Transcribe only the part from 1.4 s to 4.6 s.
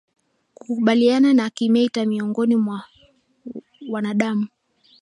kimeta miongoni mwa wanadamu